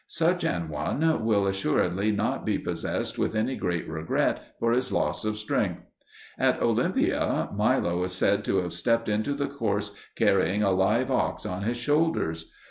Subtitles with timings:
[0.07, 5.23] Such an one will assuredly not be possessed with any great regret for his loss
[5.25, 5.83] of strength.
[6.39, 11.45] At Olympia Milo is said to have stepped into the course carrying a live ox
[11.45, 12.51] on his shoulders.